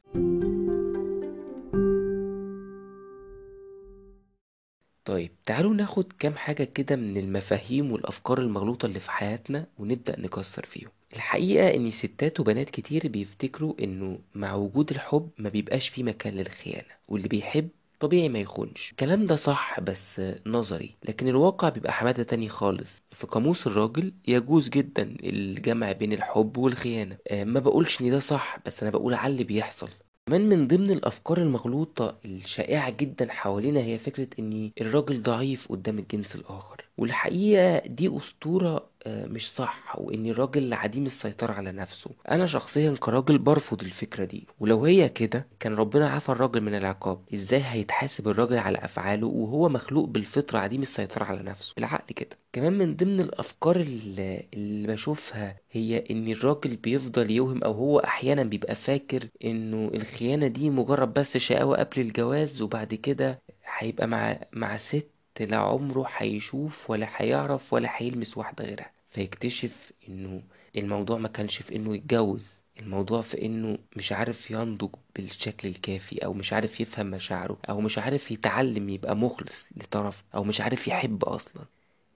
طيب 5.05 5.31
تعالوا 5.45 5.73
ناخد 5.73 6.13
كام 6.19 6.35
حاجة 6.35 6.63
كده 6.63 6.95
من 6.95 7.17
المفاهيم 7.17 7.91
والأفكار 7.91 8.39
المغلوطة 8.39 8.85
اللي 8.85 8.99
في 8.99 9.11
حياتنا 9.11 9.67
ونبدأ 9.79 10.19
نكسر 10.19 10.65
فيهم. 10.65 10.89
الحقيقة 11.13 11.75
إن 11.75 11.91
ستات 11.91 12.39
وبنات 12.39 12.69
كتير 12.69 13.07
بيفتكروا 13.07 13.73
إنه 13.83 14.19
مع 14.35 14.53
وجود 14.55 14.91
الحب 14.91 15.29
ما 15.37 15.49
بيبقاش 15.49 15.89
فيه 15.89 16.03
مكان 16.03 16.33
للخيانة 16.33 16.93
واللي 17.07 17.27
بيحب 17.27 17.69
طبيعي 17.99 18.29
ما 18.29 18.39
يخونش. 18.39 18.91
الكلام 18.91 19.25
ده 19.25 19.35
صح 19.35 19.79
بس 19.79 20.21
نظري 20.45 20.95
لكن 21.07 21.27
الواقع 21.27 21.69
بيبقى 21.69 21.93
حمادة 21.93 22.23
تاني 22.23 22.49
خالص. 22.49 23.03
في 23.11 23.27
قاموس 23.27 23.67
الراجل 23.67 24.13
يجوز 24.27 24.69
جدا 24.69 25.03
الجمع 25.23 25.91
بين 25.91 26.13
الحب 26.13 26.57
والخيانة. 26.57 27.17
آه، 27.27 27.43
ما 27.43 27.59
بقولش 27.59 28.01
إن 28.01 28.11
ده 28.11 28.19
صح 28.19 28.57
بس 28.65 28.83
أنا 28.83 28.91
بقول 28.91 29.13
على 29.13 29.33
اللي 29.33 29.43
بيحصل. 29.43 29.89
كمان 30.27 30.49
من 30.49 30.67
ضمن 30.67 30.91
الأفكار 30.91 31.37
المغلوطة 31.37 32.19
الشائعة 32.25 32.89
جدا 32.89 33.31
حوالينا 33.33 33.79
هي 33.79 33.97
فكرة 33.97 34.27
إن 34.39 34.71
الراجل 34.81 35.21
ضعيف 35.21 35.67
قدام 35.71 35.99
الجنس 35.99 36.35
الآخر. 36.35 36.85
والحقيقة 36.97 37.87
دي 37.87 38.17
أسطورة 38.17 38.75
آه، 38.75 38.89
مش 39.07 39.51
صح 39.51 39.95
وإن 39.99 40.25
الراجل 40.25 40.73
عديم 40.73 41.05
السيطرة 41.05 41.53
على 41.53 41.71
نفسه. 41.71 42.09
أنا 42.31 42.45
شخصيا 42.45 42.95
كراجل 42.99 43.37
برفض 43.37 43.81
الفكرة 43.83 44.25
دي. 44.25 44.47
ولو 44.59 44.85
هي 44.85 45.09
كده 45.09 45.47
كان 45.59 45.75
ربنا 45.75 46.09
عفى 46.09 46.29
الراجل 46.29 46.61
من 46.61 46.75
العقاب. 46.75 47.21
إزاي 47.33 47.61
هيتحاسب 47.65 48.27
الراجل 48.27 48.57
على 48.57 48.77
أفعاله 48.77 49.27
وهو 49.27 49.69
مخلوق 49.69 50.05
بالفطرة 50.07 50.59
عديم 50.59 50.81
السيطرة 50.81 51.23
على 51.23 51.43
نفسه؟ 51.43 51.73
بالعقل 51.75 52.13
كده. 52.15 52.37
كمان 52.53 52.73
من 52.73 52.95
ضمن 52.95 53.19
الأفكار 53.19 53.75
اللي, 53.75 54.47
بشوفها 54.87 55.57
هي 55.71 56.03
إن 56.11 56.27
الراجل 56.27 56.75
بيفضل 56.75 57.31
يوهم 57.31 57.63
أو 57.63 57.71
هو 57.71 57.99
أحيانا 57.99 58.43
بيبقى 58.43 58.75
فاكر 58.75 59.27
إنه 59.45 59.91
الخيانة 59.93 60.47
دي 60.47 60.69
مجرد 60.69 61.13
بس 61.13 61.37
شقاوة 61.37 61.77
قبل 61.77 62.01
الجواز 62.01 62.61
وبعد 62.61 62.93
كده 62.93 63.41
هيبقى 63.77 64.07
مع 64.07 64.39
مع 64.53 64.77
ست 64.77 65.11
لا 65.39 65.57
عمره 65.57 66.05
هيشوف 66.17 66.89
ولا 66.89 67.07
هيعرف 67.15 67.73
ولا 67.73 67.89
هيلمس 67.95 68.37
واحدة 68.37 68.65
غيرها. 68.65 68.91
فيكتشف 69.17 69.91
إنه 70.09 70.41
الموضوع 70.77 71.17
ما 71.17 71.27
كانش 71.27 71.57
في 71.61 71.75
إنه 71.75 71.95
يتجوز. 71.95 72.63
الموضوع 72.79 73.21
في 73.21 73.45
إنه 73.45 73.77
مش 73.95 74.11
عارف 74.11 74.51
ينضج 74.51 74.89
بالشكل 75.15 75.67
الكافي 75.67 76.25
أو 76.25 76.33
مش 76.33 76.53
عارف 76.53 76.79
يفهم 76.81 77.05
مشاعره 77.07 77.57
أو 77.69 77.81
مش 77.81 77.97
عارف 77.97 78.31
يتعلم 78.31 78.89
يبقى 78.89 79.15
مخلص 79.15 79.69
لطرف 79.75 80.23
أو 80.35 80.43
مش 80.43 80.61
عارف 80.61 80.87
يحب 80.87 81.23
أصلا. 81.23 81.65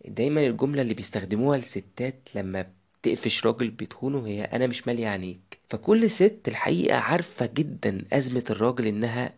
دايما 0.05 0.47
الجملة 0.47 0.81
اللي 0.81 0.93
بيستخدموها 0.93 1.57
الستات 1.57 2.29
لما 2.35 2.71
تقفش 3.03 3.45
راجل 3.45 3.69
بتخونه 3.71 4.27
هي 4.27 4.43
أنا 4.43 4.67
مش 4.67 4.87
مالية 4.87 5.07
عينيك 5.07 5.59
فكل 5.65 6.09
ست 6.11 6.41
الحقيقة 6.47 6.97
عارفة 6.97 7.45
جدا 7.53 8.05
أزمة 8.13 8.43
الراجل 8.49 8.87
إنها 8.87 9.35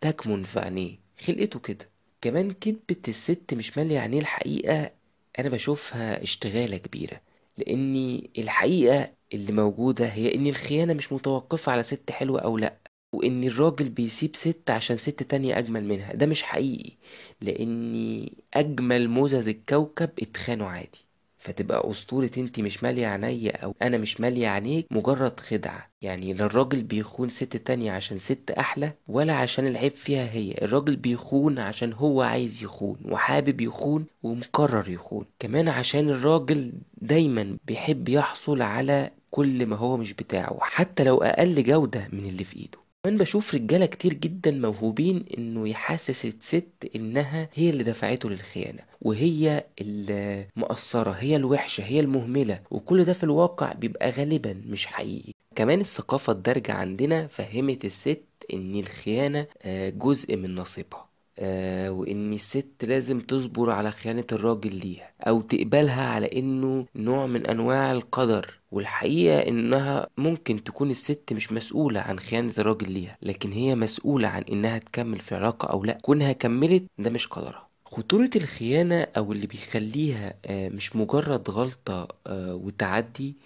تكمن 0.00 0.42
في 0.42 0.60
عينيه. 0.60 0.98
خلقته 1.26 1.60
كده. 1.60 1.88
كمان 2.20 2.50
كدبة 2.50 2.96
الست 3.08 3.54
مش 3.54 3.78
مالية 3.78 3.98
عينيه 4.00 4.20
الحقيقة 4.20 4.95
أنا 5.38 5.48
بشوفها 5.48 6.22
اشتغالة 6.22 6.76
كبيرة 6.76 7.20
لأني 7.58 8.30
الحقيقة 8.38 9.14
اللي 9.34 9.52
موجودة 9.52 10.06
هي 10.06 10.34
إن 10.34 10.46
الخيانة 10.46 10.94
مش 10.94 11.12
متوقفة 11.12 11.72
على 11.72 11.82
ست 11.82 12.10
حلوة 12.10 12.40
أو 12.40 12.58
لأ 12.58 12.78
وإن 13.12 13.44
الراجل 13.44 13.88
بيسيب 13.90 14.36
ست 14.36 14.70
عشان 14.70 14.96
ست 14.96 15.22
تانية 15.22 15.58
أجمل 15.58 15.84
منها 15.84 16.12
ده 16.14 16.26
مش 16.26 16.42
حقيقي 16.42 16.96
لأن 17.40 18.28
أجمل 18.54 19.08
موزز 19.08 19.48
الكوكب 19.48 20.10
اتخانوا 20.20 20.66
عادي. 20.68 21.05
فتبقى 21.46 21.90
أسطورة 21.90 22.30
انت 22.38 22.60
مش 22.60 22.82
مالية 22.82 23.06
عينيا 23.06 23.56
أو 23.56 23.74
أنا 23.82 23.98
مش 23.98 24.20
مالية 24.20 24.48
عينيك 24.48 24.86
مجرد 24.90 25.40
خدعة. 25.40 25.90
يعني 26.02 26.32
لا 26.32 26.46
الراجل 26.46 26.82
بيخون 26.82 27.28
ست 27.28 27.56
تانية 27.56 27.92
عشان 27.92 28.18
ست 28.18 28.50
أحلى 28.50 28.92
ولا 29.08 29.32
عشان 29.32 29.66
العيب 29.66 29.92
فيها 29.92 30.30
هي. 30.30 30.52
الراجل 30.62 30.96
بيخون 30.96 31.58
عشان 31.58 31.92
هو 31.92 32.22
عايز 32.22 32.62
يخون 32.62 32.96
وحابب 33.04 33.60
يخون 33.60 34.06
ومقرر 34.22 34.88
يخون. 34.88 35.24
كمان 35.38 35.68
عشان 35.68 36.10
الراجل 36.10 36.72
دايما 36.94 37.56
بيحب 37.64 38.08
يحصل 38.08 38.62
على 38.62 39.10
كل 39.30 39.66
ما 39.66 39.76
هو 39.76 39.96
مش 39.96 40.12
بتاعه 40.14 40.58
حتى 40.60 41.04
لو 41.04 41.18
أقل 41.22 41.64
جودة 41.64 42.08
من 42.12 42.24
اللي 42.26 42.44
في 42.44 42.56
إيده. 42.56 42.85
كمان 43.06 43.18
بشوف 43.18 43.54
رجالة 43.54 43.86
كتير 43.86 44.14
جدا 44.14 44.50
موهوبين 44.50 45.24
إنه 45.38 45.68
يحسس 45.68 46.24
الست 46.26 46.90
إنها 46.96 47.48
هي 47.54 47.70
اللي 47.70 47.84
دفعته 47.84 48.30
للخيانة 48.30 48.82
وهي 49.02 49.64
المقصرة 49.80 51.10
هي 51.10 51.36
الوحشة 51.36 51.84
هي 51.84 52.00
المهملة 52.00 52.60
وكل 52.70 53.04
ده 53.04 53.12
في 53.12 53.24
الواقع 53.24 53.72
بيبقى 53.72 54.10
غالبا 54.10 54.62
مش 54.66 54.86
حقيقي. 54.86 55.32
كمان 55.54 55.80
الثقافة 55.80 56.32
الدارجة 56.32 56.72
عندنا 56.72 57.26
فهمت 57.26 57.84
الست 57.84 58.22
إن 58.52 58.74
الخيانة 58.74 59.46
آه، 59.62 59.88
جزء 59.90 60.36
من 60.36 60.54
نصيبها. 60.54 61.05
آه، 61.38 61.90
وإن 61.90 62.32
الست 62.32 62.84
لازم 62.84 63.20
تصبر 63.20 63.70
على 63.70 63.90
خيانة 63.92 64.24
الراجل 64.32 64.74
ليها 64.74 65.10
أو 65.20 65.40
تقبلها 65.40 66.08
على 66.08 66.26
إنه 66.26 66.86
نوع 66.96 67.26
من 67.26 67.46
أنواع 67.46 67.92
القدر. 67.92 68.60
والحقيقة 68.72 69.38
إنها 69.48 70.06
ممكن 70.18 70.64
تكون 70.64 70.90
الست 70.90 71.32
مش 71.32 71.52
مسؤولة 71.52 72.00
عن 72.00 72.18
خيانة 72.18 72.52
الراجل 72.58 72.92
ليها 72.92 73.16
لكن 73.22 73.52
هي 73.52 73.74
مسؤولة 73.74 74.28
عن 74.28 74.42
إنها 74.42 74.78
تكمل 74.78 75.18
في 75.20 75.34
علاقة 75.34 75.66
أو 75.72 75.84
لأ. 75.84 75.98
كونها 76.02 76.32
كملت 76.32 76.84
ده 76.98 77.10
مش 77.10 77.26
قدرها. 77.26 77.68
خطورة 77.86 78.30
الخيانة 78.36 79.02
أو 79.16 79.32
اللي 79.32 79.46
بيخليها 79.46 80.34
آه، 80.46 80.68
مش 80.68 80.96
مجرد 80.96 81.50
غلطة 81.50 82.08
آه، 82.26 82.54
وتعدي 82.54 83.36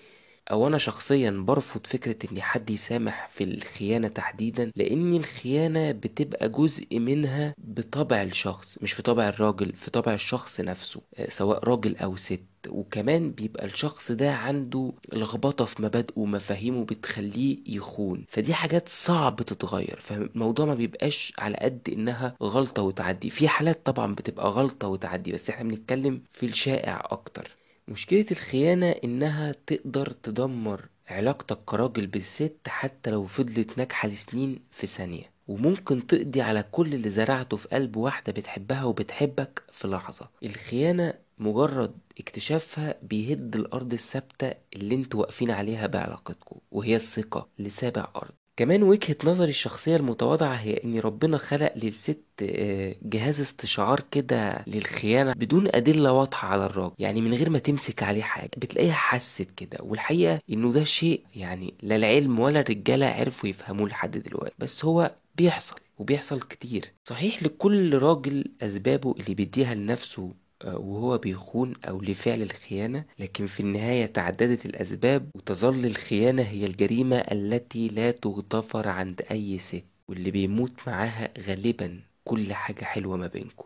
أو 0.51 0.67
أنا 0.67 0.79
شخصيا 0.79 1.31
برفض 1.31 1.87
فكرة 1.87 2.31
إن 2.33 2.43
حد 2.43 2.71
يسامح 2.71 3.29
في 3.29 3.45
الخيانة 3.45 4.09
تحديدا 4.09 4.73
لأن 4.77 5.13
الخيانة 5.15 5.93
بتبقى 5.93 6.49
جزء 6.49 6.99
منها 6.99 7.55
بطبع 7.59 8.23
الشخص 8.23 8.79
مش 8.83 8.93
في 8.93 9.03
طبع 9.03 9.29
الراجل 9.29 9.73
في 9.73 9.91
طبع 9.91 10.15
الشخص 10.15 10.61
نفسه 10.61 11.01
آه، 11.19 11.31
سواء 11.31 11.65
راجل 11.65 11.97
أو 11.97 12.17
ست. 12.17 12.41
وكمان 12.69 13.31
بيبقى 13.31 13.65
الشخص 13.67 14.13
ده 14.13 14.33
عنده 14.35 14.93
لخبطة 15.13 15.65
في 15.65 15.83
مبادئه 15.83 16.13
ومفاهيمه 16.17 16.85
بتخليه 16.85 17.59
يخون. 17.67 18.25
فدي 18.29 18.55
حاجات 18.55 18.89
صعب 18.89 19.37
تتغير. 19.43 19.99
فالموضوع 20.01 20.67
ما 20.67 20.75
بيبقاش 20.75 21.33
على 21.39 21.57
قد 21.57 21.89
إنها 21.93 22.37
غلطة 22.43 22.83
وتعدي. 22.83 23.31
في 23.31 23.49
حالات 23.49 23.87
طبعا 23.87 24.15
بتبقى 24.15 24.51
غلطة 24.51 24.89
وتعدي 24.89 25.33
بس 25.33 25.51
إحنا 25.51 25.69
بنتكلم 25.69 26.23
في 26.31 26.47
الشائع 26.47 27.09
أكتر. 27.11 27.57
مشكلة 27.91 28.27
الخيانة 28.31 28.91
إنها 28.91 29.53
تقدر 29.67 30.11
تدمر 30.11 30.89
علاقتك 31.09 31.59
كراجل 31.65 32.07
بالست 32.07 32.57
حتى 32.69 33.11
لو 33.11 33.27
فضلت 33.27 33.79
ناجحة 33.79 34.09
لسنين 34.09 34.63
في 34.71 34.87
ثانية. 34.87 35.31
وممكن 35.49 36.07
تقضي 36.07 36.41
على 36.41 36.63
كل 36.63 36.95
اللي 36.95 37.11
زرعته 37.11 37.57
في 37.57 37.69
قلب 37.69 37.97
واحدة 37.97 38.33
بتحبها 38.33 38.85
وبتحبك 38.85 39.63
في 39.73 39.89
لحظة. 39.89 40.29
الخيانة 40.43 41.15
مجرد 41.39 41.95
اكتشافها 42.21 42.95
بيهد 43.03 43.57
الأرض 43.57 43.93
الثابتة 43.93 44.55
اللي 44.77 44.95
أنتوا 44.95 45.21
واقفين 45.21 45.51
عليها 45.51 45.87
بعلاقتكم 45.87 46.57
وهي 46.71 46.97
الثقة 46.97 47.49
لسابع 47.59 48.09
أرض. 48.17 48.35
كمان 48.61 48.83
وجهة 48.83 49.17
نظري 49.25 49.51
الشخصية 49.51 49.97
المتواضعة 49.97 50.55
هي 50.55 50.75
إن 50.85 50.99
ربنا 50.99 51.37
خلق 51.39 51.73
للست 51.77 52.25
آه، 52.43 52.95
جهاز 53.03 53.41
استشعار 53.41 54.01
كده 54.11 54.65
للخيانة 54.67 55.33
بدون 55.33 55.69
أدلة 55.75 56.13
واضحة 56.13 56.49
على 56.49 56.67
الراجل. 56.67 56.95
يعني 56.99 57.23
من 57.23 57.35
غير 57.35 57.51
ما 57.51 57.59
تمسك 57.59 58.03
عليه 58.03 58.23
حاجة 58.23 58.51
بتلاقيها 58.57 58.93
حست 58.93 59.49
كده. 59.57 59.79
والحقيقة 59.81 60.41
إنه 60.51 60.73
ده 60.73 60.85
شيء 60.85 61.25
يعني 61.37 61.75
لا 61.83 61.97
العلم 61.97 62.41
ولا 62.41 62.61
الرجالة 62.61 63.07
عرفوا 63.07 63.49
يفهموه 63.49 63.89
لحد 63.89 64.19
دلوقتي. 64.19 64.55
بس 64.59 64.85
هو 64.85 65.15
بيحصل 65.37 65.77
وبيحصل 65.99 66.41
كتير. 66.41 66.93
صحيح 67.05 67.43
لكل 67.43 67.99
راجل 67.99 68.45
أسبابه 68.63 69.15
اللي 69.21 69.35
بيديها 69.35 69.75
لنفسه 69.75 70.33
وهو 70.65 71.19
بيخون 71.19 71.75
أو 71.89 72.01
لفعل 72.01 72.43
الخيانة 72.43 73.05
لكن 73.19 73.47
في 73.47 73.61
النهاية 73.61 74.07
تعددت 74.07 74.67
الأسباب 74.67 75.31
وتظل 75.35 75.87
الخيانة 75.87 76.43
هي 76.43 76.67
الجريمة 76.67 77.17
التي 77.17 77.89
لا 77.89 78.11
تغتفر 78.11 78.89
عند 78.89 79.23
أي 79.31 79.59
ست 79.59 79.85
واللي 80.09 80.31
بيموت 80.31 80.73
معاها 80.87 81.29
غالبا 81.49 82.01
كل 82.25 82.53
حاجة 82.53 82.85
حلوة 82.85 83.17
ما 83.17 83.27
بينكم. 83.27 83.65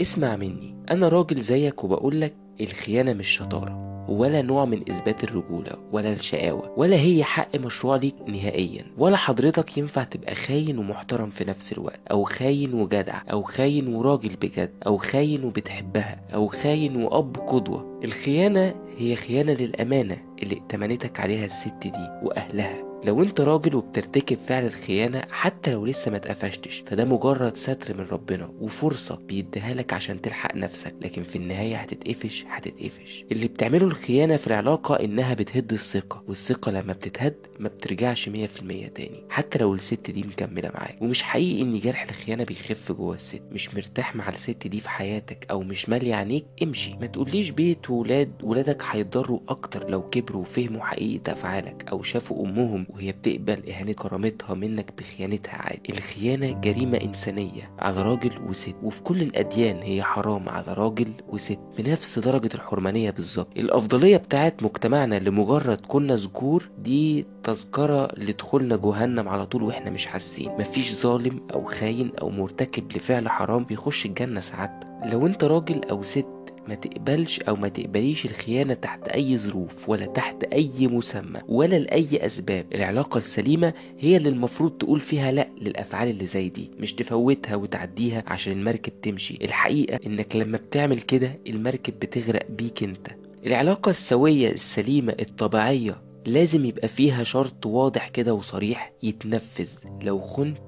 اسمع 0.00 0.36
مني 0.36 0.84
أنا 0.90 1.08
راجل 1.08 1.40
زيك 1.40 1.84
وبقولك 1.84 2.34
الخيانة 2.60 3.14
مش 3.14 3.28
شطارة. 3.28 3.97
ولا 4.08 4.42
نوع 4.42 4.64
من 4.64 4.80
إثبات 4.90 5.24
الرجولة 5.24 5.72
ولا 5.92 6.12
الشقاوة 6.12 6.72
ولا 6.76 6.96
هي 6.96 7.24
حق 7.24 7.56
مشروع 7.56 7.96
ليك 7.96 8.14
نهائيا 8.26 8.84
ولا 8.98 9.16
حضرتك 9.16 9.78
ينفع 9.78 10.04
تبقى 10.04 10.34
خاين 10.34 10.78
ومحترم 10.78 11.30
في 11.30 11.44
نفس 11.44 11.72
الوقت 11.72 12.00
أو 12.10 12.24
خاين 12.24 12.74
وجدع 12.74 13.22
أو 13.32 13.42
خاين 13.42 13.94
وراجل 13.94 14.36
بجد 14.42 14.70
أو 14.86 14.96
خاين 14.96 15.44
وبتحبها 15.44 16.20
أو 16.34 16.48
خاين 16.48 16.96
وأب 16.96 17.36
قدوة. 17.48 18.00
الخيانة 18.04 18.74
هي 18.98 19.16
خيانة 19.16 19.52
للأمانة 19.52 20.16
اللي 20.42 20.54
ائتمنتك 20.54 21.20
عليها 21.20 21.44
الست 21.44 21.82
دي 21.82 22.08
وأهلها. 22.22 22.87
لو 23.04 23.22
انت 23.22 23.40
راجل 23.40 23.74
وبترتكب 23.76 24.36
فعل 24.38 24.66
الخيانة 24.66 25.22
حتى 25.30 25.72
لو 25.72 25.86
لسه 25.86 26.10
ما 26.10 26.16
اتقفشتش 26.16 26.82
فده 26.86 27.04
مجرد 27.04 27.56
ستر 27.56 27.96
من 27.96 28.06
ربنا 28.10 28.52
وفرصة 28.60 29.16
بيديها 29.16 29.74
لك 29.74 29.92
عشان 29.92 30.20
تلحق 30.20 30.56
نفسك 30.56 30.94
لكن 31.00 31.22
في 31.22 31.36
النهاية 31.36 31.76
هتتقفش 31.76 32.44
هتتقفش. 32.48 33.24
اللي 33.32 33.48
بتعمله 33.48 33.86
الخيانة 33.86 34.36
في 34.36 34.46
العلاقة 34.46 34.94
إنها 34.94 35.34
بتهد 35.34 35.72
الثقة 35.72 36.22
والثقة 36.28 36.72
لما 36.72 36.92
بتتهد 36.92 37.34
ما 37.60 37.68
بترجعش 37.68 38.28
مية 38.28 38.46
في 38.46 38.60
المية 38.62 38.88
تاني 38.88 39.24
حتى 39.30 39.58
لو 39.58 39.74
الست 39.74 40.10
دي 40.10 40.22
مكملة 40.22 40.70
معاك. 40.74 41.02
ومش 41.02 41.22
حقيقي 41.22 41.62
إن 41.62 41.78
جرح 41.80 42.02
الخيانة 42.02 42.44
بيخف 42.44 42.92
جوه 42.92 43.14
الست 43.14 43.42
مش 43.52 43.74
مرتاح 43.74 44.16
مع 44.16 44.28
الست 44.28 44.66
دي 44.66 44.80
في 44.80 44.90
حياتك 44.90 45.46
أو 45.50 45.62
مش 45.62 45.88
مالي 45.88 46.14
عينيك 46.14 46.46
امشي. 46.62 46.96
ما 47.00 47.06
تقوليش 47.06 47.50
بيت 47.50 47.90
وولاد 47.90 48.32
ولادك 48.42 48.82
هيتضروا 48.90 49.40
أكتر 49.48 49.90
لو 49.90 50.08
كبروا 50.10 50.40
وفهموا 50.42 50.84
حقيقة 50.84 51.32
أفعالك 51.32 51.88
أو 51.88 52.02
شافوا 52.02 52.46
أمهم 52.46 52.86
وهي 52.88 53.12
بتقبل 53.12 53.70
إهانة 53.70 53.92
كرامتها 53.92 54.54
منك 54.54 54.92
بخيانتها 54.98 55.54
عادي. 55.54 55.92
الخيانة 55.92 56.52
جريمة 56.60 56.98
إنسانية 57.04 57.70
على 57.78 58.02
راجل 58.02 58.38
وست 58.48 58.76
وفي 58.82 59.00
كل 59.02 59.22
الأديان 59.22 59.76
هي 59.82 60.02
حرام 60.02 60.48
على 60.48 60.72
راجل 60.72 61.08
وست 61.28 61.58
بنفس 61.78 62.18
درجة 62.18 62.50
الحرمانية 62.54 63.10
بالظبط. 63.10 63.48
الأفضلية 63.56 64.16
بتاعت 64.16 64.62
مجتمعنا 64.62 65.18
لمجرد 65.18 65.80
كنا 65.86 66.16
ذكور 66.16 66.68
دي 66.78 67.26
تذكرة 67.44 68.08
لدخولنا 68.16 68.76
جهنم 68.76 69.28
على 69.28 69.46
طول 69.46 69.62
وإحنا 69.62 69.90
مش 69.90 70.06
حاسين. 70.06 70.50
مفيش 70.58 70.92
ظالم 70.94 71.40
أو 71.54 71.64
خاين 71.64 72.12
أو 72.22 72.30
مرتكب 72.30 72.92
لفعل 72.96 73.28
حرام 73.28 73.64
بيخش 73.64 74.06
الجنة 74.06 74.40
سعادتك 74.40 74.88
لو 75.12 75.26
أنت 75.26 75.44
راجل 75.44 75.80
أو 75.90 76.02
ست 76.02 76.26
ما 76.68 76.74
تقبلش 76.74 77.40
أو 77.40 77.56
ما 77.56 77.68
تقبليش 77.68 78.24
الخيانة 78.24 78.74
تحت 78.74 79.08
أي 79.08 79.36
ظروف 79.38 79.88
ولا 79.88 80.06
تحت 80.06 80.44
أي 80.44 80.72
مسمى 80.86 81.40
ولا 81.48 81.78
لأي 81.78 82.26
أسباب. 82.26 82.66
العلاقة 82.74 83.18
السليمة 83.18 83.72
هي 83.98 84.16
اللي 84.16 84.28
المفروض 84.28 84.70
تقول 84.70 85.00
فيها 85.00 85.32
لأ 85.32 85.48
للأفعال 85.60 86.08
اللي 86.10 86.26
زي 86.26 86.48
دي 86.48 86.70
مش 86.80 86.92
تفوتها 86.92 87.56
وتعديها 87.56 88.24
عشان 88.26 88.52
المركب 88.52 89.00
تمشي. 89.00 89.38
الحقيقة 89.42 90.00
إنك 90.06 90.36
لما 90.36 90.56
بتعمل 90.58 91.00
كده 91.00 91.38
المركب 91.48 91.98
بتغرق 91.98 92.46
بيك 92.50 92.82
أنت. 92.82 93.08
العلاقة 93.46 93.90
السوية 93.90 94.50
السليمة 94.50 95.14
الطبيعية 95.20 96.02
لازم 96.26 96.64
يبقى 96.64 96.88
فيها 96.88 97.22
شرط 97.24 97.66
واضح 97.66 98.08
كده 98.08 98.34
وصريح 98.34 98.92
يتنفذ. 99.02 99.68
لو 100.02 100.20
خنت 100.20 100.67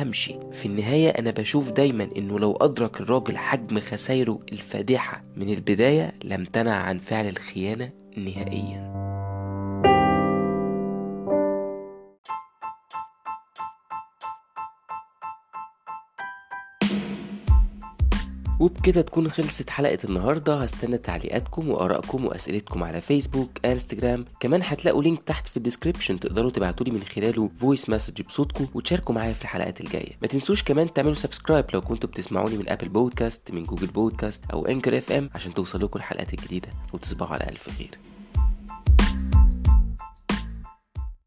همشي. 0.00 0.38
في 0.52 0.66
النهاية 0.66 1.08
أنا 1.10 1.30
بشوف 1.30 1.70
دايما 1.70 2.08
إنه 2.16 2.38
لو 2.38 2.52
أدرك 2.52 3.00
الراجل 3.00 3.36
حجم 3.36 3.80
خسايره 3.80 4.40
الفادحة 4.52 5.22
من 5.36 5.48
البداية 5.48 6.12
لم 6.24 6.44
تنع 6.44 6.74
عن 6.74 6.98
فعل 6.98 7.28
الخيانة 7.28 7.90
نهائيا. 8.16 9.05
وبكده 18.60 19.00
تكون 19.02 19.30
خلصت 19.30 19.70
حلقة 19.70 19.98
النهاردة. 20.04 20.54
هستنى 20.62 20.98
تعليقاتكم 20.98 21.68
وآرائكم 21.70 22.24
وأسئلتكم 22.24 22.84
على 22.84 23.00
فيسبوك 23.00 23.50
إنستجرام. 23.64 24.24
كمان 24.40 24.60
هتلاقوا 24.64 25.02
link 25.02 25.22
تحت 25.22 25.46
في 25.46 25.56
ال 25.56 25.61
description 25.61 26.20
تقدروا 26.20 26.50
تبعتولي 26.50 26.90
من 26.90 27.02
خلاله 27.02 27.50
voice 27.60 27.90
message 27.90 28.22
بصوتكم 28.22 28.66
وتشاركوا 28.74 29.14
معايا 29.14 29.32
في 29.32 29.42
الحلقات 29.42 29.80
الجاية. 29.80 30.12
ما 30.22 30.28
تنسوش 30.28 30.62
كمان 30.62 30.92
تعملوا 30.92 31.14
subscribe 31.14 31.64
لو 31.74 31.80
كنتوا 31.80 32.10
بتسمعوني 32.10 32.56
من 32.56 32.68
Apple 32.68 32.88
Podcasts 32.88 33.50
من 33.50 33.64
Google 33.64 33.86
Podcasts 33.86 34.44
أو 34.52 34.66
Anchor 34.66 34.98
FM 34.98 35.30
عشان 35.34 35.54
توصل 35.54 35.82
لكم 35.84 35.98
الحلقات 35.98 36.34
الجديدة. 36.34 36.68
وتصبحوا 36.92 37.34
على 37.34 37.44
ألف 37.48 37.70
خير. 37.78 37.98